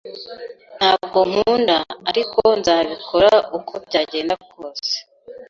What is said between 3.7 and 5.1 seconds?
byagenda kose.